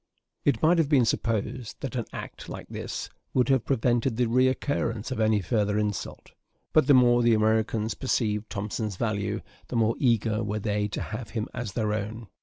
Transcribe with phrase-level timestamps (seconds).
[0.43, 5.11] It might have been supposed that an act like this would have prevented the recurrence
[5.11, 6.31] of any further insult;
[6.73, 11.29] but the more the Americans perceived Thompson's value, the more eager were they to have
[11.37, 12.29] him as their own.